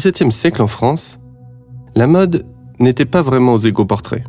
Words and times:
XVIIe 0.00 0.32
siècle 0.32 0.62
en 0.62 0.66
France, 0.66 1.20
la 1.94 2.06
mode 2.06 2.46
n'était 2.78 3.04
pas 3.04 3.20
vraiment 3.20 3.52
aux 3.52 3.58
égo-portraits. 3.58 4.24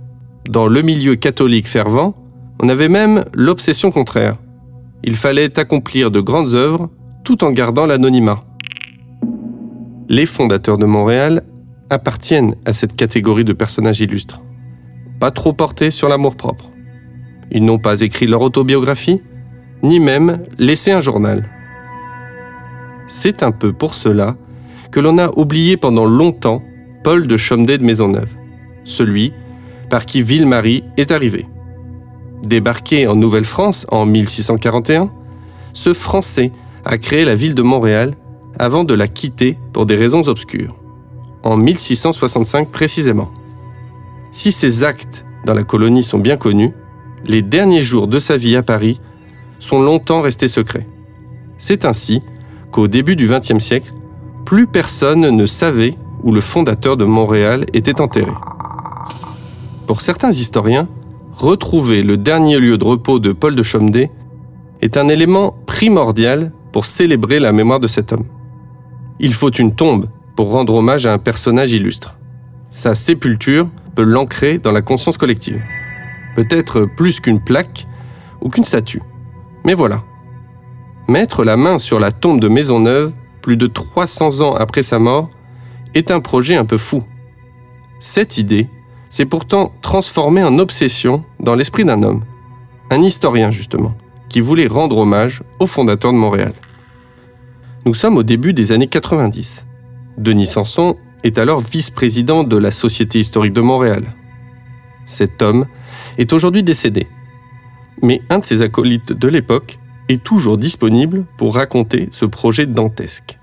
Dans 0.50 0.68
le 0.68 0.82
milieu 0.82 1.16
catholique 1.16 1.68
fervent, 1.68 2.14
on 2.62 2.68
avait 2.68 2.90
même 2.90 3.24
l'obsession 3.34 3.90
contraire. 3.90 4.36
Il 5.04 5.16
fallait 5.16 5.58
accomplir 5.58 6.12
de 6.12 6.20
grandes 6.20 6.56
œuvres 6.56 6.90
tout 7.24 7.46
en 7.46 7.52
gardant 7.52 7.86
l'anonymat. 7.86 8.44
Les 10.10 10.26
fondateurs 10.26 10.78
de 10.78 10.86
Montréal 10.86 11.44
appartiennent 11.90 12.56
à 12.66 12.74
cette 12.74 12.98
catégorie 12.98 13.46
de 13.46 13.54
personnages 13.54 14.02
illustres, 14.02 14.42
pas 15.22 15.32
trop 15.32 15.54
portés 15.54 15.90
sur 15.90 16.10
l'amour-propre. 16.10 16.70
Ils 17.50 17.64
n'ont 17.64 17.80
pas 17.80 18.02
écrit 18.02 18.28
leur 18.28 18.42
autobiographie, 18.42 19.22
ni 19.84 20.02
même 20.02 20.44
laissé 20.58 20.92
un 20.92 21.02
journal. 21.02 21.50
C'est 23.08 23.42
un 23.42 23.52
peu 23.52 23.72
pour 23.72 23.94
cela 23.94 24.36
que 24.92 25.00
l'on 25.00 25.18
a 25.18 25.30
oublié 25.38 25.78
pendant 25.78 26.06
longtemps 26.06 26.62
Paul 27.04 27.26
de 27.26 27.38
Chomedey 27.38 27.78
de 27.78 27.84
Maisonneuve, 27.84 28.30
celui 28.84 29.34
par 29.90 30.06
qui 30.06 30.22
Ville-Marie 30.22 30.84
est 30.98 31.12
arrivé. 31.12 31.48
Débarqué 32.44 33.08
en 33.08 33.16
Nouvelle-France 33.16 33.86
en 33.90 34.06
1641, 34.06 35.12
ce 35.74 35.94
Français 35.94 36.52
a 36.86 36.98
créé 36.98 37.26
la 37.26 37.36
ville 37.36 37.56
de 37.56 37.62
Montréal 37.62 38.16
avant 38.60 38.84
de 38.84 38.94
la 38.94 39.08
quitter 39.08 39.58
pour 39.74 39.86
des 39.86 39.96
raisons 39.96 40.28
obscures, 40.28 40.76
en 41.44 41.58
1665 41.58 42.70
précisément. 42.70 43.30
Si 44.32 44.52
ses 44.52 44.84
actes 44.84 45.26
dans 45.46 45.54
la 45.54 45.64
colonie 45.64 46.04
sont 46.04 46.20
bien 46.20 46.38
connus, 46.38 46.74
les 47.26 47.42
derniers 47.42 47.84
jours 47.84 48.08
de 48.08 48.20
sa 48.20 48.38
vie 48.38 48.56
à 48.56 48.64
Paris 48.64 49.00
sont 49.60 49.82
longtemps 49.82 50.22
restés 50.22 50.48
secrets. 50.48 50.88
C'est 51.58 51.86
ainsi 51.86 52.22
qu'au 52.72 52.88
début 52.88 53.16
du 53.16 53.28
XXe 53.28 53.60
siècle, 53.60 53.94
plus 54.52 54.68
personne 54.68 55.22
ne 55.22 55.46
savait 55.46 55.96
où 56.24 56.34
le 56.34 56.42
fondateur 56.42 56.98
de 56.98 57.06
Montréal 57.06 57.66
était 57.72 58.02
enterré. 58.02 58.34
Pour 59.88 60.02
certains 60.02 60.32
historiens, 60.32 60.90
retrouver 61.32 62.04
le 62.04 62.18
dernier 62.18 62.60
lieu 62.60 62.78
de 62.78 62.84
repos 62.84 63.20
de 63.20 63.32
Paul 63.32 63.56
de 63.56 63.64
Chomedey 63.64 64.12
est 64.82 64.98
un 64.98 65.08
élément 65.08 65.56
primordial 65.68 66.52
pour 66.74 66.86
célébrer 66.86 67.40
la 67.40 67.54
mémoire 67.54 67.80
de 67.80 67.88
cet 67.88 68.12
homme. 68.12 68.26
Il 69.22 69.34
faut 69.34 69.52
une 69.52 69.74
tombe 69.74 70.10
pour 70.36 70.52
rendre 70.52 70.76
hommage 70.76 71.06
à 71.06 71.14
un 71.14 71.18
personnage 71.18 71.72
illustre. 71.72 72.18
Sa 72.72 72.94
sépulture 72.94 73.70
peut 73.96 74.04
l'ancrer 74.04 74.58
dans 74.58 74.74
la 74.74 74.82
conscience 74.82 75.18
collective. 75.18 75.62
Peut-être 76.36 76.84
plus 76.98 77.22
qu'une 77.22 77.42
plaque 77.42 77.88
ou 78.42 78.50
qu'une 78.50 78.66
statue. 78.66 79.02
Mais 79.64 79.76
voilà. 79.76 80.04
Mettre 81.08 81.46
la 81.46 81.56
main 81.56 81.78
sur 81.78 82.02
la 82.02 82.12
tombe 82.12 82.42
de 82.42 82.50
Maisonneuve, 82.50 83.14
plus 83.42 83.58
de 83.58 83.68
300 83.68 84.42
ans 84.42 84.54
après 84.54 84.84
sa 84.84 85.00
mort, 85.00 85.30
est 85.94 86.12
un 86.12 86.20
projet 86.20 86.56
un 86.56 86.66
peu 86.66 86.78
fou. 86.78 87.04
Cette 88.00 88.38
idée 88.38 88.70
s'est 89.10 89.26
pourtant 89.26 89.74
transformée 89.82 90.44
en 90.44 90.58
obsession 90.60 91.24
dans 91.40 91.56
l'esprit 91.56 91.86
d'un 91.86 92.02
homme, 92.04 92.24
un 92.90 93.02
historien 93.02 93.52
justement, 93.52 93.96
qui 94.30 94.40
voulait 94.40 94.68
rendre 94.68 94.98
hommage 94.98 95.44
au 95.60 95.66
fondateur 95.66 96.14
de 96.14 96.18
Montréal. 96.18 96.54
Nous 97.86 97.94
sommes 97.94 98.18
au 98.18 98.24
début 98.24 98.54
des 98.54 98.72
années 98.72 98.88
90. 98.88 99.66
Denis 100.18 100.48
Sanson 100.48 100.96
est 101.24 101.38
alors 101.38 101.60
vice-président 101.60 102.44
de 102.44 102.58
la 102.58 102.72
Société 102.72 103.20
historique 103.20 103.54
de 103.54 103.62
Montréal. 103.62 104.04
Cet 105.08 105.42
homme 105.42 105.66
est 106.18 106.32
aujourd'hui 106.32 106.64
décédé. 106.64 107.08
Mais 108.02 108.22
un 108.30 108.40
de 108.40 108.46
ses 108.46 108.62
acolytes 108.62 109.14
de 109.14 109.28
l'époque 109.28 109.80
est 110.12 110.24
toujours 110.24 110.58
disponible 110.58 111.26
pour 111.38 111.56
raconter 111.56 112.10
ce 112.12 112.26
projet 112.26 112.66
dantesque. 112.66 113.38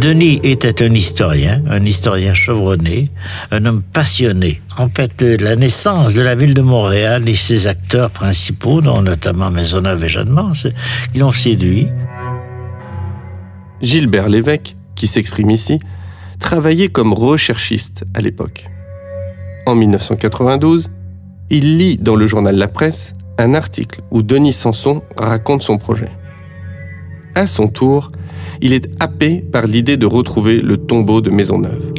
Denis 0.00 0.40
était 0.44 0.82
un 0.82 0.94
historien, 0.94 1.62
un 1.68 1.84
historien 1.84 2.32
chevronné, 2.32 3.10
un 3.50 3.66
homme 3.66 3.82
passionné. 3.82 4.62
En 4.78 4.88
fait, 4.88 5.20
la 5.20 5.56
naissance 5.56 6.14
de 6.14 6.22
la 6.22 6.34
ville 6.34 6.54
de 6.54 6.62
Montréal 6.62 7.28
et 7.28 7.36
ses 7.36 7.66
acteurs 7.66 8.10
principaux, 8.10 8.80
dont 8.80 9.02
notamment 9.02 9.50
Maisonneuve 9.50 10.02
et 10.04 10.08
Jeanne 10.08 10.30
Mance, 10.30 10.66
l'ont 11.14 11.32
séduit. 11.32 11.88
Gilbert 13.82 14.30
Lévesque, 14.30 14.74
qui 14.94 15.06
s'exprime 15.06 15.50
ici, 15.50 15.78
travaillait 16.38 16.88
comme 16.88 17.12
recherchiste 17.12 18.04
à 18.14 18.22
l'époque. 18.22 18.70
En 19.66 19.74
1992, 19.74 20.88
il 21.50 21.76
lit 21.76 21.98
dans 21.98 22.16
le 22.16 22.26
journal 22.26 22.56
La 22.56 22.68
Presse 22.68 23.12
un 23.38 23.54
article 23.54 24.00
où 24.10 24.22
Denis 24.22 24.52
Sanson 24.52 25.02
raconte 25.16 25.62
son 25.62 25.78
projet. 25.78 26.10
À 27.34 27.46
son 27.46 27.68
tour, 27.68 28.12
il 28.60 28.72
est 28.72 28.88
happé 29.00 29.36
par 29.52 29.66
l'idée 29.66 29.96
de 29.96 30.06
retrouver 30.06 30.60
le 30.60 30.76
tombeau 30.76 31.20
de 31.20 31.30
Maisonneuve. 31.30 31.92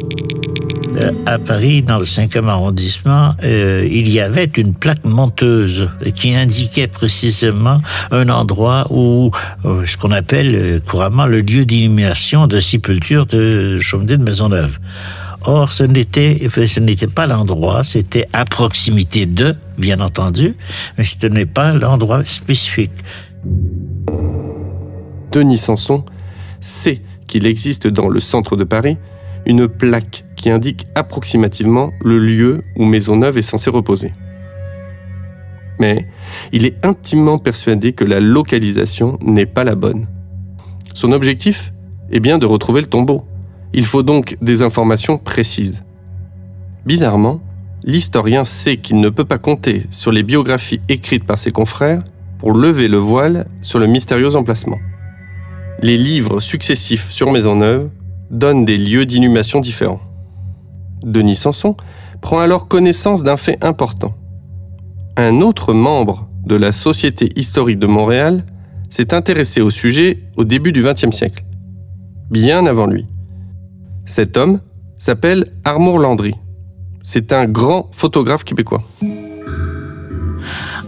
Euh, 0.96 1.10
à 1.26 1.38
Paris, 1.38 1.82
dans 1.82 1.98
le 1.98 2.04
5e 2.04 2.48
arrondissement, 2.48 3.34
euh, 3.44 3.86
il 3.90 4.10
y 4.10 4.20
avait 4.20 4.50
une 4.56 4.74
plaque 4.74 5.04
monteuse 5.04 5.88
qui 6.14 6.34
indiquait 6.34 6.86
précisément 6.86 7.80
un 8.10 8.28
endroit 8.28 8.86
où, 8.90 9.30
euh, 9.64 9.84
ce 9.86 9.96
qu'on 9.96 10.10
appelle 10.10 10.80
couramment 10.86 11.26
le 11.26 11.40
lieu 11.40 11.64
d'inhumation 11.64 12.46
de 12.46 12.60
sépulture 12.60 13.26
de 13.26 13.78
Chaumedet 13.78 14.18
de 14.18 14.22
Maisonneuve. 14.22 14.78
Or, 15.44 15.72
ce 15.72 15.82
n'était, 15.82 16.48
ce 16.48 16.80
n'était 16.80 17.08
pas 17.08 17.26
l'endroit, 17.26 17.82
c'était 17.82 18.28
à 18.32 18.44
proximité 18.44 19.26
de, 19.26 19.56
bien 19.76 20.00
entendu, 20.00 20.54
mais 20.96 21.04
ce 21.04 21.26
n'est 21.26 21.46
pas 21.46 21.72
l'endroit 21.72 22.24
spécifique. 22.24 22.92
Denis 25.32 25.58
Sanson 25.58 26.04
sait 26.60 27.02
qu'il 27.26 27.46
existe 27.46 27.88
dans 27.88 28.08
le 28.08 28.20
centre 28.20 28.56
de 28.56 28.64
Paris 28.64 28.98
une 29.46 29.66
plaque 29.66 30.24
qui 30.36 30.50
indique 30.50 30.86
approximativement 30.94 31.90
le 32.04 32.18
lieu 32.18 32.62
où 32.76 32.84
Maisonneuve 32.84 33.38
est 33.38 33.42
censé 33.42 33.70
reposer. 33.70 34.12
Mais 35.80 36.06
il 36.52 36.64
est 36.64 36.84
intimement 36.84 37.38
persuadé 37.38 37.92
que 37.92 38.04
la 38.04 38.20
localisation 38.20 39.18
n'est 39.22 39.46
pas 39.46 39.64
la 39.64 39.74
bonne. 39.74 40.06
Son 40.94 41.10
objectif 41.10 41.72
est 42.12 42.20
bien 42.20 42.38
de 42.38 42.46
retrouver 42.46 42.82
le 42.82 42.86
tombeau. 42.86 43.24
Il 43.74 43.86
faut 43.86 44.02
donc 44.02 44.36
des 44.42 44.62
informations 44.62 45.18
précises. 45.18 45.82
Bizarrement, 46.84 47.40
l'historien 47.84 48.44
sait 48.44 48.76
qu'il 48.76 49.00
ne 49.00 49.08
peut 49.08 49.24
pas 49.24 49.38
compter 49.38 49.86
sur 49.90 50.12
les 50.12 50.22
biographies 50.22 50.80
écrites 50.88 51.24
par 51.24 51.38
ses 51.38 51.52
confrères 51.52 52.02
pour 52.38 52.52
lever 52.52 52.88
le 52.88 52.98
voile 52.98 53.46
sur 53.62 53.78
le 53.78 53.86
mystérieux 53.86 54.36
emplacement. 54.36 54.78
Les 55.80 55.96
livres 55.96 56.40
successifs 56.40 57.10
sur 57.10 57.32
Maisonneuve 57.32 57.90
donnent 58.30 58.64
des 58.64 58.78
lieux 58.78 59.06
d'inhumation 59.06 59.60
différents. 59.60 60.00
Denis 61.02 61.36
Sanson 61.36 61.76
prend 62.20 62.38
alors 62.38 62.68
connaissance 62.68 63.22
d'un 63.22 63.36
fait 63.36 63.62
important. 63.64 64.14
Un 65.16 65.40
autre 65.40 65.72
membre 65.72 66.28
de 66.44 66.56
la 66.56 66.72
Société 66.72 67.28
historique 67.36 67.78
de 67.78 67.86
Montréal 67.86 68.44
s'est 68.90 69.14
intéressé 69.14 69.60
au 69.60 69.70
sujet 69.70 70.24
au 70.36 70.44
début 70.44 70.72
du 70.72 70.82
XXe 70.82 71.14
siècle, 71.14 71.44
bien 72.30 72.66
avant 72.66 72.86
lui. 72.86 73.06
Cet 74.04 74.36
homme 74.36 74.60
s'appelle 74.96 75.52
Armour 75.64 75.98
Landry. 75.98 76.34
C'est 77.02 77.32
un 77.32 77.46
grand 77.46 77.88
photographe 77.92 78.44
québécois. 78.44 78.82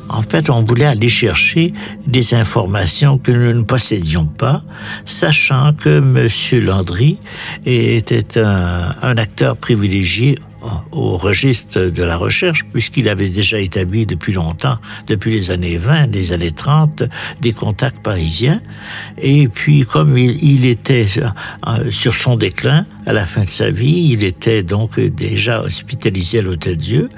En 0.08 0.22
fait, 0.22 0.50
on 0.50 0.62
voulait 0.62 0.84
aller 0.84 1.08
chercher 1.08 1.72
des 2.06 2.34
informations 2.34 3.19
que 3.19 3.32
nous 3.32 3.53
ne 3.53 3.62
possédions 3.62 4.26
pas, 4.26 4.62
sachant 5.06 5.72
que 5.72 5.98
M. 5.98 6.65
Landry 6.65 7.18
était 7.65 8.39
un, 8.39 8.94
un 9.03 9.16
acteur 9.16 9.56
privilégié 9.56 10.36
au 10.93 11.16
registre 11.16 11.87
de 11.87 12.03
la 12.03 12.16
recherche, 12.16 12.65
puisqu'il 12.72 13.09
avait 13.09 13.28
déjà 13.28 13.59
établi 13.59 14.07
depuis 14.07 14.33
longtemps, 14.33 14.78
depuis 15.07 15.33
les 15.33 15.51
années 15.51 15.77
20, 15.77 16.15
les 16.15 16.33
années 16.33 16.53
30, 16.53 17.05
des 17.41 17.53
contacts 17.53 18.03
parisiens. 18.03 18.61
Et 19.19 19.49
puis, 19.49 19.84
comme 19.84 20.16
il, 20.16 20.43
il 20.43 20.66
était 20.66 21.07
euh, 21.66 21.91
sur 21.91 22.15
son 22.15 22.37
déclin, 22.37 22.87
à 23.07 23.13
la 23.13 23.27
fin 23.27 23.45
de 23.45 23.49
sa 23.49 23.71
vie, 23.71 24.11
il 24.13 24.25
était 24.25 24.63
donc 24.63 24.99
déjà 24.99 25.63
hospitalisé 25.63 26.39
à 26.39 26.43
l'Hôtel 26.43 26.77
Dieu. 26.77 27.09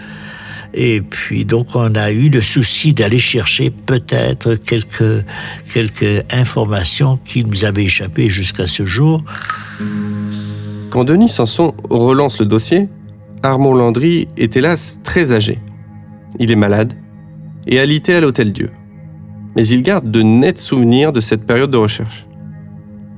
Et 0.75 1.01
puis 1.01 1.47
donc 1.47 1.75
on 1.75 1.95
a 1.95 2.13
eu 2.13 2.29
le 2.29 2.43
souci 2.43 2.93
d'aller 2.93 3.19
chercher 3.19 3.71
peut-être 3.71 4.57
quelques, 4.57 5.25
quelques 5.73 6.23
informations 6.33 7.19
qui 7.25 7.45
nous 7.45 7.65
avaient 7.65 7.85
échappé 7.85 8.29
jusqu'à 8.29 8.67
ce 8.67 8.85
jour. 8.85 9.25
Quand 10.91 11.05
Denis 11.05 11.31
Sanson 11.31 11.75
relance 11.89 12.41
le 12.41 12.47
dossier, 12.47 12.89
Armand 13.47 13.75
Landry 13.75 14.27
est 14.37 14.57
hélas 14.57 14.99
très 15.05 15.31
âgé. 15.31 15.61
Il 16.41 16.51
est 16.51 16.57
malade 16.57 16.95
et 17.69 17.79
alité 17.79 18.13
à 18.13 18.21
l'Hôtel 18.21 18.53
Dieu. 18.53 18.73
Mais 19.55 19.65
il 19.69 19.83
garde 19.83 20.11
de 20.11 20.21
nets 20.21 20.59
souvenirs 20.59 21.13
de 21.13 21.21
cette 21.21 21.47
période 21.47 21.71
de 21.71 21.77
recherche. 21.77 22.27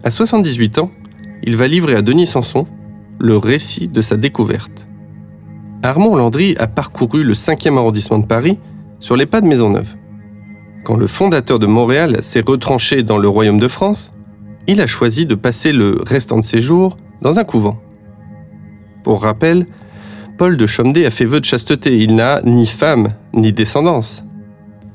À 0.04 0.10
78 0.10 0.80
ans, 0.80 0.90
il 1.44 1.56
va 1.56 1.66
livrer 1.66 1.94
à 1.94 2.02
Denis 2.02 2.26
Sanson 2.26 2.66
le 3.18 3.38
récit 3.38 3.88
de 3.88 4.02
sa 4.02 4.18
découverte. 4.18 4.86
Armand 5.82 6.14
Landry 6.14 6.54
a 6.58 6.66
parcouru 6.66 7.24
le 7.24 7.32
5e 7.32 7.78
arrondissement 7.78 8.18
de 8.18 8.26
Paris 8.26 8.58
sur 9.00 9.16
les 9.16 9.24
pas 9.24 9.40
de 9.40 9.46
Maisonneuve. 9.46 9.94
Quand 10.84 10.96
le 10.96 11.06
fondateur 11.06 11.58
de 11.58 11.66
Montréal 11.66 12.18
s'est 12.22 12.44
retranché 12.46 13.02
dans 13.02 13.16
le 13.16 13.28
royaume 13.28 13.60
de 13.60 13.68
France, 13.68 14.12
il 14.66 14.82
a 14.82 14.86
choisi 14.86 15.24
de 15.24 15.34
passer 15.34 15.72
le 15.72 16.02
restant 16.04 16.36
de 16.36 16.44
ses 16.44 16.60
jours 16.60 16.98
dans 17.22 17.38
un 17.38 17.44
couvent. 17.44 17.80
Pour 19.04 19.22
rappel, 19.22 19.66
Paul 20.38 20.56
de 20.56 20.66
Chomedey 20.66 21.04
a 21.04 21.10
fait 21.10 21.24
vœu 21.24 21.40
de 21.40 21.44
chasteté. 21.44 21.98
Il 21.98 22.14
n'a 22.14 22.40
ni 22.44 22.68
femme 22.68 23.08
ni 23.34 23.52
descendance. 23.52 24.22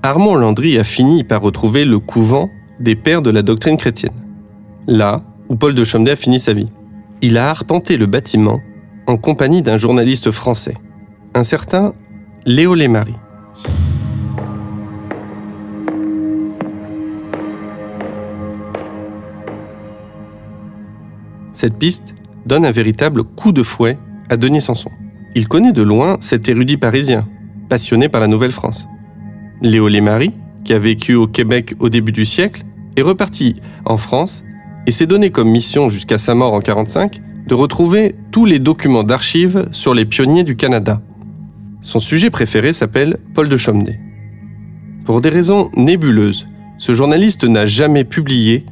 Armand 0.01 0.35
Landry 0.35 0.77
a 0.77 0.85
fini 0.85 1.25
par 1.25 1.41
retrouver 1.41 1.83
le 1.83 1.99
couvent 1.99 2.49
des 2.79 2.95
pères 2.95 3.21
de 3.21 3.29
la 3.29 3.41
doctrine 3.41 3.75
chrétienne. 3.75 4.13
Là 4.87 5.21
où 5.49 5.55
Paul 5.55 5.75
de 5.75 5.83
Chomedey 5.83 6.11
a 6.11 6.15
fini 6.15 6.39
sa 6.39 6.53
vie. 6.53 6.69
Il 7.21 7.37
a 7.37 7.49
arpenté 7.49 7.97
le 7.97 8.05
bâtiment 8.05 8.61
en 9.05 9.17
compagnie 9.17 9.61
d'un 9.61 9.77
journaliste 9.77 10.31
français, 10.31 10.75
un 11.33 11.43
certain 11.43 11.93
Léo 12.45 12.73
Lémarie. 12.73 13.13
Cette 21.53 21.75
piste 21.75 22.15
donne 22.45 22.65
un 22.65 22.71
véritable 22.71 23.25
coup 23.25 23.51
de 23.51 23.61
fouet 23.61 23.97
à 24.29 24.37
Denis 24.37 24.61
Sanson. 24.61 24.89
Il 25.35 25.47
connaît 25.47 25.71
de 25.71 25.81
loin 25.81 26.17
cet 26.21 26.47
érudit 26.47 26.77
parisien, 26.77 27.27
passionné 27.67 28.07
par 28.07 28.21
la 28.21 28.27
Nouvelle-France. 28.27 28.87
Léo 29.61 29.87
Lémarie, 29.87 30.33
qui 30.63 30.73
a 30.73 30.79
vécu 30.79 31.15
au 31.15 31.25
Québec 31.25 31.73
au 31.79 31.89
début 31.89 32.11
du 32.11 32.23
siècle, 32.23 32.63
est 32.95 33.01
reparti 33.01 33.55
en 33.85 33.97
France 33.97 34.43
et 34.85 34.91
s'est 34.91 35.07
donné 35.07 35.31
comme 35.31 35.49
mission 35.49 35.89
jusqu'à 35.89 36.19
sa 36.19 36.35
mort 36.35 36.53
en 36.53 36.59
1945 36.59 37.21
de 37.47 37.55
retrouver 37.55 38.15
tous 38.31 38.45
les 38.45 38.59
documents 38.59 39.03
d'archives 39.03 39.67
sur 39.71 39.95
les 39.95 40.05
pionniers 40.05 40.43
du 40.43 40.55
Canada. 40.55 41.01
Son 41.81 41.99
sujet 41.99 42.29
préféré 42.29 42.71
s'appelle 42.71 43.17
Paul 43.33 43.49
de 43.49 43.57
Chomedey. 43.57 43.99
Pour 45.03 45.19
des 45.19 45.29
raisons 45.29 45.71
nébuleuses, 45.75 46.45
ce 46.77 46.93
journaliste 46.93 47.43
n'a 47.43 47.65
jamais 47.65 48.03
publié 48.03 48.65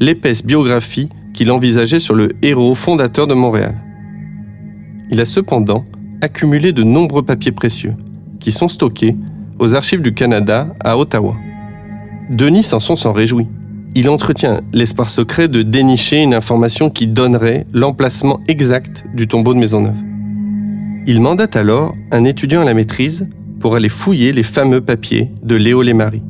l'épaisse 0.00 0.44
biographie 0.44 1.08
qu'il 1.32 1.50
envisageait 1.52 2.00
sur 2.00 2.14
le 2.14 2.32
héros 2.42 2.74
fondateur 2.74 3.28
de 3.28 3.34
Montréal. 3.34 3.76
Il 5.10 5.20
a 5.20 5.24
cependant 5.24 5.84
accumulé 6.20 6.72
de 6.72 6.82
nombreux 6.82 7.22
papiers 7.22 7.52
précieux, 7.52 7.94
qui 8.40 8.52
sont 8.52 8.68
stockés 8.68 9.16
aux 9.58 9.74
archives 9.74 10.02
du 10.02 10.14
Canada 10.14 10.74
à 10.84 10.98
Ottawa. 10.98 11.36
Denis 12.30 12.62
Sanson 12.62 12.96
s'en 12.96 13.12
réjouit. 13.12 13.46
Il 13.94 14.08
entretient 14.08 14.60
l'espoir 14.72 15.08
secret 15.08 15.48
de 15.48 15.62
dénicher 15.62 16.22
une 16.22 16.34
information 16.34 16.90
qui 16.90 17.06
donnerait 17.06 17.66
l'emplacement 17.72 18.40
exact 18.46 19.04
du 19.14 19.26
tombeau 19.26 19.54
de 19.54 19.58
Maisonneuve. 19.58 19.96
Il 21.06 21.20
mandate 21.20 21.56
alors 21.56 21.92
un 22.12 22.24
étudiant 22.24 22.60
à 22.60 22.64
la 22.64 22.74
maîtrise 22.74 23.26
pour 23.60 23.74
aller 23.74 23.88
fouiller 23.88 24.32
les 24.32 24.42
fameux 24.42 24.80
papiers 24.80 25.30
de 25.42 25.56
Léo 25.56 25.82
Lémarie. 25.82 26.22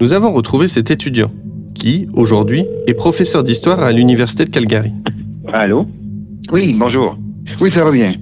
Nous 0.00 0.12
avons 0.12 0.32
retrouvé 0.32 0.68
cet 0.68 0.90
étudiant, 0.90 1.30
qui, 1.74 2.08
aujourd'hui, 2.14 2.66
est 2.86 2.94
professeur 2.94 3.44
d'histoire 3.44 3.80
à 3.80 3.92
l'Université 3.92 4.44
de 4.44 4.50
Calgary. 4.50 4.92
Allô? 5.52 5.86
Oui, 6.52 6.76
bonjour. 6.78 7.16
Oui, 7.62 7.70
ça 7.70 7.82
va 7.82 7.90
bien. 7.90 8.12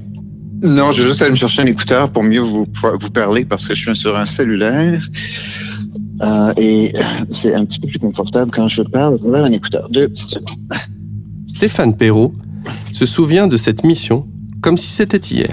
Non, 0.62 0.92
je 0.92 1.02
vais 1.02 1.08
juste 1.08 1.20
aller 1.20 1.32
me 1.32 1.36
chercher 1.36 1.62
un 1.62 1.66
écouteur 1.66 2.10
pour 2.10 2.22
mieux 2.22 2.38
vous, 2.40 2.64
vous 3.00 3.10
parler 3.10 3.44
parce 3.44 3.66
que 3.66 3.74
je 3.74 3.82
suis 3.82 3.96
sur 3.96 4.16
un 4.16 4.24
cellulaire. 4.24 5.04
Euh, 6.22 6.52
et 6.56 6.92
c'est 7.30 7.54
un 7.54 7.64
petit 7.64 7.80
peu 7.80 7.88
plus 7.88 7.98
confortable 7.98 8.52
quand 8.52 8.68
je 8.68 8.82
parle 8.82 9.18
vers 9.24 9.44
un 9.44 9.50
écouteur. 9.50 9.88
Deux 9.90 10.06
petites 10.06 10.28
secondes. 10.28 10.58
Stéphane 11.52 11.96
Perrault 11.96 12.32
se 12.92 13.04
souvient 13.04 13.48
de 13.48 13.56
cette 13.56 13.82
mission 13.82 14.28
comme 14.62 14.78
si 14.78 14.92
c'était 14.92 15.18
hier. 15.18 15.52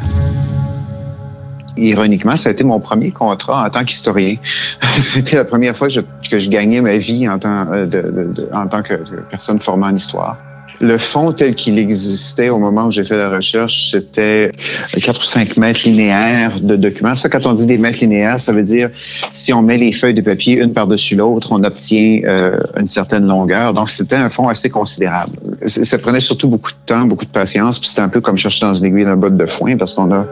Ironiquement, 1.78 2.38
ça 2.38 2.50
a 2.50 2.52
été 2.52 2.64
mon 2.64 2.80
premier 2.80 3.10
contrat 3.10 3.66
en 3.66 3.70
tant 3.72 3.84
qu'historien. 3.86 4.36
C'était 5.00 5.36
la 5.36 5.46
première 5.46 5.78
fois 5.78 5.88
que 5.88 5.94
je, 5.94 6.02
que 6.30 6.40
je, 6.40 6.50
gagnais 6.50 6.82
ma 6.82 6.98
vie 6.98 7.30
en 7.30 7.38
tant, 7.38 7.72
euh, 7.72 7.86
de, 7.86 8.02
de, 8.02 8.34
de, 8.34 8.50
en 8.52 8.68
tant 8.68 8.82
que 8.82 8.96
personne 9.30 9.60
formée 9.60 9.86
en 9.86 9.96
histoire. 9.96 10.38
Le 10.80 10.98
fond 10.98 11.32
tel 11.32 11.56
qu'il 11.56 11.80
existait 11.80 12.50
au 12.50 12.60
moment 12.60 12.86
où 12.86 12.92
j'ai 12.92 13.04
fait 13.04 13.18
la 13.18 13.30
recherche, 13.30 13.92
c'était 13.92 14.52
4 14.94 15.20
ou 15.20 15.24
5 15.24 15.58
mètres 15.58 15.82
linéaires 15.86 16.60
de 16.62 16.76
documents. 16.76 17.16
Ça, 17.16 17.30
quand 17.30 17.46
on 17.46 17.54
dit 17.54 17.66
des 17.66 17.78
mètres 17.78 18.00
linéaires, 18.02 18.40
ça 18.40 18.52
veut 18.52 18.64
dire 18.64 18.90
si 19.34 19.54
on 19.54 19.62
met 19.62 19.78
les 19.78 19.92
feuilles 19.92 20.14
de 20.14 20.22
papier 20.22 20.62
une 20.62 20.74
par-dessus 20.74 21.16
l'autre, 21.16 21.50
on 21.52 21.64
obtient 21.64 22.22
euh, 22.26 22.60
une 22.80 22.88
certaine 22.88 23.28
longueur. 23.28 23.74
Donc, 23.74 23.90
c'était 23.90 24.16
un 24.16 24.30
fond 24.30 24.48
assez 24.48 24.70
considérable. 24.70 25.34
Ça 25.66 25.98
prenait 25.98 26.20
surtout 26.20 26.48
beaucoup 26.48 26.72
de 26.72 26.78
temps, 26.86 27.06
beaucoup 27.06 27.26
de 27.26 27.32
patience. 27.32 27.80
Puis 27.80 27.90
c'était 27.90 28.02
un 28.02 28.10
peu 28.10 28.22
comme 28.22 28.38
chercher 28.38 28.66
dans 28.66 28.74
une 28.74 28.86
aiguille 28.86 29.06
d'un 29.06 29.18
botte 29.18 29.38
de 29.38 29.46
foin 29.46 29.78
parce 29.78 29.94
qu'on 29.94 30.12
a, 30.12 30.26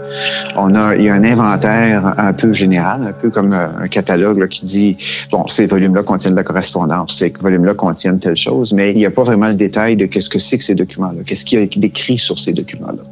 on 0.55 0.75
a, 0.75 0.95
il 0.95 1.03
y 1.03 1.09
a 1.09 1.13
un 1.13 1.23
inventaire 1.23 2.13
un 2.17 2.33
peu 2.33 2.51
général, 2.51 3.03
un 3.07 3.13
peu 3.13 3.29
comme 3.29 3.53
euh, 3.53 3.67
un 3.79 3.87
catalogue 3.87 4.39
là, 4.39 4.47
qui 4.47 4.65
dit, 4.65 4.97
bon, 5.31 5.47
ces 5.47 5.67
volumes-là 5.67 6.03
contiennent 6.03 6.33
de 6.33 6.39
la 6.39 6.43
correspondance, 6.43 7.17
ces 7.17 7.33
volumes-là 7.39 7.73
contiennent 7.73 8.19
telle 8.19 8.35
chose, 8.35 8.73
mais 8.73 8.91
il 8.91 8.97
n'y 8.97 9.05
a 9.05 9.11
pas 9.11 9.23
vraiment 9.23 9.47
le 9.47 9.55
détail 9.55 9.95
de 9.95 10.05
qu'est-ce 10.05 10.29
que 10.29 10.34
c'est 10.39 10.57
que 10.57 10.63
ces 10.63 10.75
documents-là, 10.75 11.23
qu'est-ce 11.25 11.45
qui 11.45 11.55
est 11.55 11.77
écrit 11.77 12.17
sur 12.17 12.39
ces 12.39 12.53
documents-là? 12.53 13.03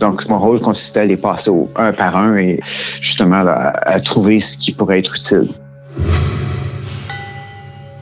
Donc, 0.00 0.28
mon 0.28 0.38
rôle 0.38 0.60
consistait 0.60 1.00
à 1.00 1.04
les 1.04 1.16
passer 1.16 1.50
un 1.76 1.92
par 1.92 2.16
un 2.16 2.36
et 2.36 2.60
justement 3.00 3.44
à 3.46 4.00
trouver 4.00 4.40
ce 4.40 4.56
qui 4.58 4.72
pourrait 4.72 4.98
être 5.00 5.14
utile. 5.14 5.48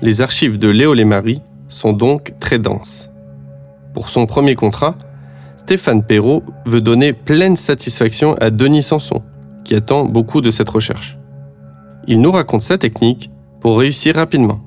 Les 0.02 0.20
archives 0.20 0.58
de 0.58 0.68
Léo 0.68 0.92
Lémarie 0.92 1.40
sont 1.68 1.92
donc 1.92 2.34
très 2.40 2.58
denses. 2.58 3.10
Pour 3.94 4.10
son 4.10 4.26
premier 4.26 4.54
contrat, 4.54 4.96
Stéphane 5.56 6.04
Perrault 6.04 6.42
veut 6.66 6.80
donner 6.80 7.12
pleine 7.12 7.56
satisfaction 7.56 8.34
à 8.34 8.50
Denis 8.50 8.82
Sanson, 8.82 9.22
qui 9.64 9.74
attend 9.74 10.04
beaucoup 10.04 10.40
de 10.40 10.50
cette 10.50 10.68
recherche. 10.68 11.16
Il 12.06 12.20
nous 12.20 12.30
raconte 12.30 12.62
sa 12.62 12.78
technique 12.78 13.30
pour 13.60 13.78
réussir 13.78 14.14
rapidement. 14.14 14.60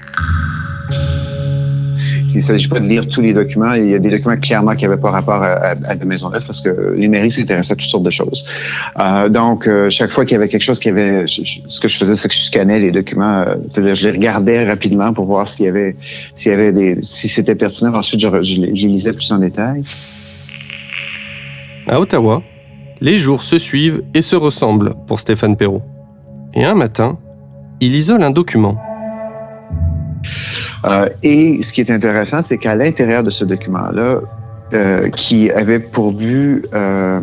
Il 2.31 2.37
ne 2.37 2.41
s'agit 2.41 2.67
pas 2.67 2.79
de 2.79 2.87
lire 2.87 3.07
tous 3.07 3.21
les 3.21 3.33
documents. 3.33 3.73
Il 3.73 3.89
y 3.89 3.95
a 3.95 3.99
des 3.99 4.09
documents 4.09 4.37
clairement 4.37 4.75
qui 4.75 4.85
n'avaient 4.85 5.01
pas 5.01 5.11
rapport 5.11 5.41
à, 5.41 5.53
à, 5.53 5.69
à 5.71 5.95
de 5.95 6.45
parce 6.45 6.61
que 6.61 6.93
les 6.95 7.07
mairies 7.07 7.31
s'intéressaient 7.31 7.73
à 7.73 7.75
toutes 7.75 7.89
sortes 7.89 8.03
de 8.03 8.09
choses. 8.09 8.45
Euh, 8.99 9.29
donc, 9.29 9.67
euh, 9.67 9.89
chaque 9.89 10.11
fois 10.11 10.25
qu'il 10.25 10.33
y 10.33 10.35
avait 10.35 10.47
quelque 10.47 10.63
chose 10.63 10.79
qui 10.79 10.89
avait... 10.89 11.25
Ce 11.27 11.79
que 11.79 11.87
je 11.87 11.97
faisais, 11.97 12.15
c'est 12.15 12.27
que 12.27 12.35
je 12.35 12.41
scannais 12.41 12.79
les 12.79 12.91
documents. 12.91 13.39
Euh, 13.39 13.55
c'est-à-dire, 13.71 13.95
je 13.95 14.09
les 14.09 14.11
regardais 14.11 14.67
rapidement 14.67 15.11
pour 15.13 15.25
voir 15.25 15.47
s'il 15.47 15.65
y 15.65 15.67
avait, 15.67 15.95
s'il 16.35 16.51
y 16.51 16.55
avait 16.55 16.71
des... 16.71 17.01
si 17.01 17.27
c'était 17.27 17.55
pertinent. 17.55 17.93
Ensuite, 17.93 18.19
je, 18.19 18.27
je 18.43 18.62
les 18.62 18.71
lisais 18.71 19.13
plus 19.13 19.31
en 19.31 19.39
détail. 19.39 19.81
À 21.88 22.00
Ottawa, 22.00 22.43
les 23.01 23.17
jours 23.17 23.43
se 23.43 23.57
suivent 23.57 24.03
et 24.13 24.21
se 24.21 24.36
ressemblent 24.36 24.93
pour 25.07 25.19
Stéphane 25.19 25.57
Perrault. 25.57 25.83
Et 26.53 26.63
un 26.65 26.75
matin, 26.75 27.17
il 27.79 27.95
isole 27.95 28.21
un 28.24 28.31
document. 28.31 28.77
Euh, 30.85 31.09
et 31.23 31.61
ce 31.61 31.73
qui 31.73 31.81
est 31.81 31.91
intéressant, 31.91 32.41
c'est 32.41 32.57
qu'à 32.57 32.75
l'intérieur 32.75 33.23
de 33.23 33.29
ce 33.29 33.45
document-là, 33.45 34.19
euh, 34.71 35.09
qui 35.09 35.49
avait 35.49 35.79
pour 35.79 36.11
but, 36.11 36.63
euh, 36.73 37.21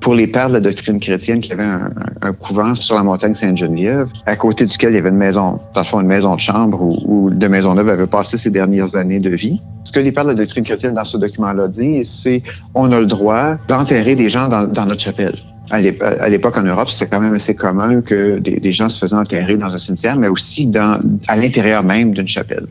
pour 0.00 0.14
les 0.14 0.26
pères 0.26 0.48
de 0.48 0.54
la 0.54 0.60
doctrine 0.60 0.98
chrétienne, 0.98 1.40
qui 1.40 1.52
avait 1.52 1.62
un, 1.62 2.32
couvent 2.32 2.74
sur 2.74 2.96
la 2.96 3.02
montagne 3.02 3.34
Sainte-Geneviève, 3.34 4.08
à 4.24 4.34
côté 4.34 4.64
duquel 4.64 4.92
il 4.92 4.94
y 4.96 4.98
avait 4.98 5.10
une 5.10 5.16
maison, 5.16 5.60
parfois 5.74 6.00
une 6.00 6.08
maison 6.08 6.34
de 6.36 6.40
chambre 6.40 6.80
où, 6.80 6.96
où 7.04 7.30
de 7.30 7.48
Maisonneuve 7.48 7.90
avait 7.90 8.06
passé 8.06 8.38
ses 8.38 8.50
dernières 8.50 8.96
années 8.96 9.20
de 9.20 9.28
vie. 9.28 9.60
Ce 9.84 9.92
que 9.92 10.00
les 10.00 10.10
pères 10.10 10.24
de 10.24 10.30
la 10.30 10.36
doctrine 10.36 10.64
chrétienne 10.64 10.94
dans 10.94 11.04
ce 11.04 11.18
document-là 11.18 11.68
disent, 11.68 12.10
c'est 12.10 12.42
on 12.74 12.90
a 12.92 12.98
le 12.98 13.06
droit 13.06 13.56
d'enterrer 13.68 14.16
des 14.16 14.30
gens 14.30 14.48
dans 14.48 14.86
notre 14.86 15.02
chapelle. 15.02 15.36
À 15.70 16.28
l'époque, 16.28 16.56
en 16.56 16.64
Europe, 16.64 16.90
c'était 16.90 17.08
quand 17.08 17.20
même 17.20 17.34
assez 17.34 17.54
commun 17.54 18.00
que 18.00 18.38
des, 18.38 18.72
gens 18.72 18.88
se 18.88 18.98
faisaient 18.98 19.16
enterrer 19.16 19.56
dans 19.56 19.72
un 19.72 19.78
cimetière, 19.78 20.16
mais 20.16 20.28
aussi 20.28 20.66
dans, 20.66 21.00
à 21.28 21.36
l'intérieur 21.36 21.84
même 21.84 22.12
d'une 22.12 22.26
chapelle. 22.26 22.66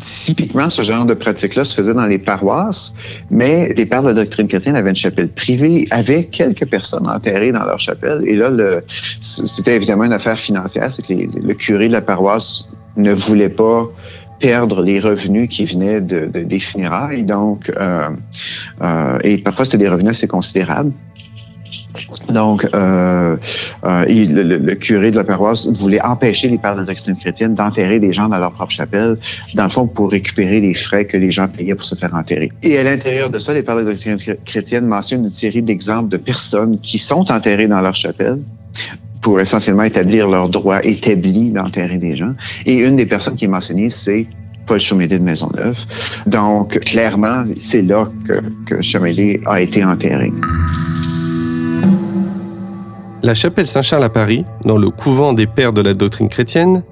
Typiquement, 0.00 0.70
ce 0.70 0.82
genre 0.82 1.06
de 1.06 1.14
pratique-là 1.14 1.64
se 1.64 1.74
faisait 1.74 1.92
dans 1.92 2.06
les 2.06 2.18
paroisses, 2.18 2.94
mais 3.30 3.74
les 3.74 3.84
pères 3.84 4.02
de 4.02 4.08
la 4.08 4.14
doctrine 4.14 4.46
chrétienne 4.46 4.76
avaient 4.76 4.90
une 4.90 4.96
chapelle 4.96 5.28
privée 5.28 5.86
avec 5.90 6.30
quelques 6.30 6.66
personnes 6.66 7.08
enterrées 7.08 7.52
dans 7.52 7.64
leur 7.64 7.80
chapelle. 7.80 8.22
Et 8.24 8.36
là, 8.36 8.50
c'était 9.20 9.76
évidemment 9.76 10.04
une 10.04 10.12
affaire 10.12 10.38
financière, 10.38 10.90
c'est 10.90 11.04
que 11.04 11.12
le 11.12 11.54
curé 11.54 11.88
de 11.88 11.92
la 11.92 12.00
paroisse 12.00 12.68
ne 12.96 13.12
voulait 13.12 13.48
pas 13.48 13.88
perdre 14.38 14.82
les 14.82 15.00
revenus 15.00 15.48
qui 15.48 15.64
venaient 15.64 16.00
de, 16.00 16.26
de 16.26 16.42
des 16.42 16.60
funérailles. 16.60 17.24
Donc, 17.24 17.70
euh, 17.70 18.08
euh, 18.82 19.18
et 19.24 19.38
parfois, 19.38 19.64
c'était 19.64 19.78
des 19.78 19.88
revenus 19.88 20.10
assez 20.10 20.28
considérables. 20.28 20.92
Donc, 22.28 22.66
euh, 22.74 23.36
euh, 23.84 24.04
le, 24.08 24.74
curé 24.74 25.10
de 25.10 25.16
la 25.16 25.24
paroisse 25.24 25.66
voulait 25.68 26.00
empêcher 26.00 26.48
les 26.48 26.58
pères 26.58 26.76
de 26.76 26.84
doctrine 26.84 27.16
chrétienne 27.16 27.54
d'enterrer 27.54 27.98
des 27.98 28.12
gens 28.12 28.28
dans 28.28 28.38
leur 28.38 28.52
propre 28.52 28.72
chapelle, 28.72 29.18
dans 29.54 29.64
le 29.64 29.70
fond, 29.70 29.86
pour 29.86 30.10
récupérer 30.10 30.60
les 30.60 30.74
frais 30.74 31.04
que 31.04 31.16
les 31.16 31.30
gens 31.30 31.48
payaient 31.48 31.74
pour 31.74 31.84
se 31.84 31.94
faire 31.94 32.14
enterrer. 32.14 32.50
Et 32.62 32.78
à 32.78 32.84
l'intérieur 32.84 33.30
de 33.30 33.38
ça, 33.38 33.54
les 33.54 33.62
pères 33.62 33.76
de 33.76 33.84
doctrine 33.84 34.16
chrétienne 34.44 34.86
mentionnent 34.86 35.24
une 35.24 35.30
série 35.30 35.62
d'exemples 35.62 36.08
de 36.08 36.16
personnes 36.16 36.78
qui 36.80 36.98
sont 36.98 37.30
enterrées 37.30 37.68
dans 37.68 37.80
leur 37.80 37.94
chapelle 37.94 38.38
pour 39.20 39.40
essentiellement 39.40 39.82
établir 39.82 40.28
leur 40.28 40.48
droit 40.48 40.80
établi 40.82 41.50
d'enterrer 41.50 41.98
des 41.98 42.16
gens. 42.16 42.34
Et 42.66 42.86
une 42.86 42.96
des 42.96 43.06
personnes 43.06 43.34
qui 43.34 43.46
est 43.46 43.48
mentionnée, 43.48 43.90
c'est 43.90 44.26
Paul 44.66 44.78
Chomédé 44.78 45.18
de 45.18 45.24
Maisonneuve. 45.24 45.78
Donc, 46.26 46.78
clairement, 46.80 47.44
c'est 47.58 47.82
là 47.82 48.08
que, 48.26 48.42
que 48.66 49.48
a 49.48 49.60
été 49.60 49.84
enterré. 49.84 50.30
La 53.20 53.34
chapelle 53.34 53.66
Saint-Charles 53.66 54.04
à 54.04 54.08
Paris, 54.10 54.44
dans 54.64 54.78
le 54.78 54.90
couvent 54.90 55.32
des 55.32 55.48
pères 55.48 55.72
de 55.72 55.80
la 55.80 55.92
doctrine 55.92 56.28
chrétienne, 56.28 56.84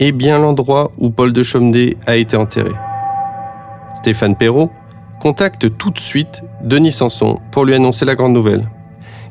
est 0.00 0.12
bien 0.12 0.38
l'endroit 0.38 0.90
où 0.96 1.10
Paul 1.10 1.34
de 1.34 1.42
Chomedey 1.42 1.98
a 2.06 2.16
été 2.16 2.38
enterré. 2.38 2.72
Stéphane 3.96 4.34
Perrault 4.34 4.70
contacte 5.20 5.76
tout 5.76 5.90
de 5.90 5.98
suite 5.98 6.42
Denis 6.62 6.92
Sanson 6.92 7.38
pour 7.52 7.66
lui 7.66 7.74
annoncer 7.74 8.06
la 8.06 8.14
grande 8.14 8.32
nouvelle. 8.32 8.66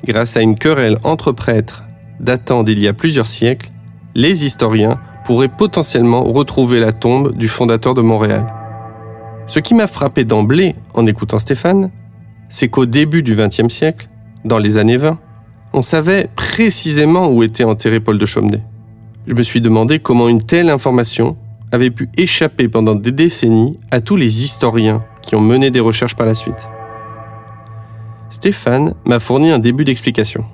Grâce 0.05 0.38
à 0.38 0.41
une 0.41 0.55
querelle 0.55 1.00
entre 1.03 1.31
prêtres 1.31 1.86
datant 2.19 2.62
d'il 2.62 2.79
y 2.79 2.88
a 2.88 2.93
plusieurs 2.93 3.27
siècles, 3.27 3.72
les 4.13 4.45
historiens 4.45 5.00
pourraient 5.25 5.48
potentiellement 5.48 6.24
retrouver 6.24 6.79
la 6.79 6.91
tombe 6.91 7.36
du 7.36 7.48
fondateur 7.48 7.95
de 7.95 8.01
Montréal. 8.01 8.45
Ce 9.48 9.60
qui 9.60 9.74
m'a 9.74 9.88
frappé 9.88 10.24
d'emblée 10.24 10.75
en 10.93 11.07
écoutant 11.07 11.39
Stéphane, 11.39 11.89
c'est 12.50 12.67
qu'au 12.67 12.86
début 12.86 13.24
du 13.24 13.36
XXe 13.36 13.74
siècle, 13.74 14.07
dans 14.45 14.60
les 14.60 14.77
années 14.77 14.98
20, 14.98 15.17
on 15.74 15.82
savait 15.82 16.30
précisément 16.36 17.30
où 17.30 17.44
était 17.44 17.63
enterré 17.63 18.00
Paul 18.00 18.18
de 18.18 18.25
Chaumeday. 18.25 18.62
Je 19.27 19.34
me 19.34 19.42
suis 19.42 19.60
demandé 19.60 20.00
comment 20.00 20.30
une 20.30 20.42
telle 20.42 20.70
information 20.70 21.36
avait 21.72 21.89
pu 21.89 22.10
échapper 22.15 22.68
pendant 22.68 22.94
des 22.94 23.12
décennies 23.12 23.80
à 23.89 24.00
tous 24.00 24.15
les 24.15 24.44
historiens 24.44 25.03
qui 25.24 25.36
ont 25.36 25.42
mené 25.42 25.72
des 25.72 25.80
recherches 25.80 26.15
par 26.15 26.27
la 26.27 26.36
suite. 26.36 26.68
Stéphane 28.30 28.94
m'a 29.06 29.20
fourni 29.20 29.50
un 29.50 29.60
début 29.60 29.86
d'explication. 29.86 30.46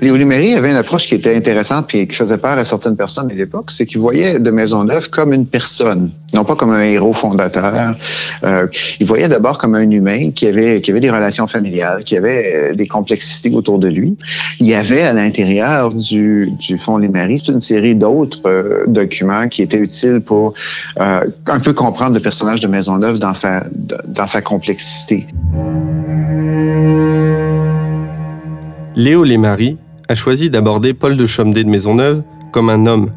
Léo 0.00 0.14
avait 0.14 0.70
une 0.70 0.76
approche 0.76 1.06
qui 1.06 1.14
était 1.14 1.34
intéressante 1.36 1.94
et 1.94 2.06
qui 2.06 2.14
faisait 2.14 2.38
peur 2.38 2.58
à 2.58 2.64
certaines 2.64 2.96
personnes 2.96 3.30
à 3.30 3.34
l'époque, 3.34 3.70
c'est 3.70 3.86
qu'il 3.86 4.00
voyait 4.00 4.38
de 4.38 4.50
Maisonneuve 4.50 5.10
comme 5.10 5.32
une 5.32 5.46
personne, 5.46 6.10
non 6.32 6.44
pas 6.44 6.56
comme 6.56 6.70
un 6.70 6.82
héros 6.82 7.12
fondateur. 7.12 7.96
Euh, 8.44 8.66
il 9.00 9.06
voyait 9.06 9.28
d'abord 9.28 9.58
comme 9.58 9.74
un 9.74 9.90
humain 9.90 10.30
qui 10.30 10.46
avait, 10.46 10.80
qui 10.80 10.90
avait 10.90 11.00
des 11.00 11.10
relations 11.10 11.46
familiales, 11.46 12.04
qui 12.04 12.16
avait 12.16 12.54
euh, 12.54 12.74
des 12.74 12.86
complexités 12.86 13.50
autour 13.54 13.78
de 13.78 13.88
lui. 13.88 14.16
Il 14.60 14.66
y 14.66 14.74
avait 14.74 15.02
à 15.02 15.12
l'intérieur 15.12 15.92
du, 15.92 16.52
Fonds 16.78 16.98
Liméry 16.98 17.40
toute 17.40 17.54
une 17.54 17.60
série 17.60 17.94
d'autres 17.94 18.40
euh, 18.46 18.84
documents 18.86 19.48
qui 19.48 19.62
étaient 19.62 19.78
utiles 19.78 20.20
pour 20.20 20.54
un 20.98 21.60
peu 21.60 21.72
comprendre 21.72 22.14
le 22.14 22.20
personnage 22.20 22.60
de 22.60 22.68
Maisonneuve 22.68 23.18
dans 23.18 23.34
sa, 23.34 23.64
dans 24.06 24.26
sa 24.26 24.40
complexité. 24.40 25.26
Léo 28.96 29.24
Lémarie 29.24 29.76
a 30.08 30.14
choisi 30.14 30.50
d'aborder 30.50 30.94
Paul 30.94 31.16
de 31.16 31.26
Chaumeday 31.26 31.64
de 31.64 31.68
Maisonneuve 31.68 32.22
comme 32.52 32.70
un 32.70 32.86
homme, 32.86 33.10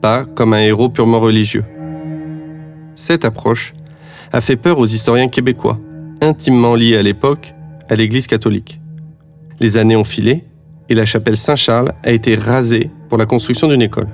pas 0.00 0.24
comme 0.24 0.54
un 0.54 0.60
héros 0.60 0.88
purement 0.88 1.18
religieux. 1.18 1.64
Cette 2.94 3.24
approche 3.24 3.74
a 4.32 4.40
fait 4.40 4.54
peur 4.54 4.78
aux 4.78 4.86
historiens 4.86 5.26
québécois, 5.26 5.80
intimement 6.22 6.76
liés 6.76 6.96
à 6.96 7.02
l'époque 7.02 7.54
à 7.88 7.96
l'Église 7.96 8.28
catholique. 8.28 8.80
Les 9.58 9.76
années 9.76 9.96
ont 9.96 10.04
filé 10.04 10.44
et 10.88 10.94
la 10.94 11.06
chapelle 11.06 11.36
Saint-Charles 11.36 11.92
a 12.04 12.12
été 12.12 12.36
rasée 12.36 12.90
pour 13.08 13.18
la 13.18 13.26
construction 13.26 13.66
d'une 13.66 13.82
école. 13.82 14.08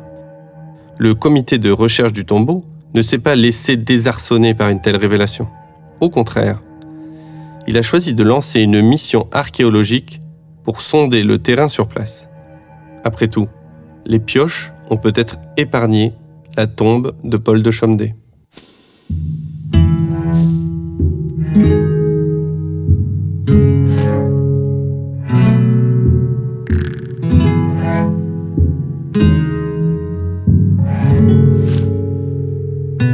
Le 0.97 1.14
comité 1.14 1.59
de 1.59 1.71
recherche 1.71 2.14
du 2.14 2.25
tombeau 2.25 2.64
ne 2.95 3.02
s'est 3.02 3.19
pas 3.19 3.37
laissé 3.37 3.76
désarçonner 3.76 4.54
par 4.54 4.71
une 4.71 4.81
telle 4.81 4.97
révélation. 4.97 5.47
Au 6.00 6.09
contraire, 6.09 6.62
il 7.66 7.76
a 7.76 7.83
choisi 7.83 8.14
de 8.14 8.23
lancer 8.23 8.62
une 8.62 8.81
mission 8.81 9.26
archéologique 9.31 10.22
pour 10.64 10.81
sonder 10.81 11.23
le 11.23 11.38
terrain 11.38 11.69
sur 11.69 11.88
place. 11.88 12.28
Après 13.04 13.28
tout, 13.28 13.49
les 14.07 14.19
pioches 14.19 14.73
ont 14.90 14.97
peut-être 14.97 15.38
épargné 15.57 16.12
la 16.57 16.66
tombe 16.66 17.14
de 17.25 17.37
Paul 17.37 17.62
de 17.62 17.71
Chaumeday. 17.71 18.14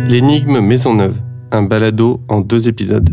L'énigme 0.09 0.61
Maisonneuve, 0.61 1.21
un 1.53 1.63
balado 1.63 2.21
en 2.29 2.41
deux 2.41 2.67
épisodes. 2.67 3.11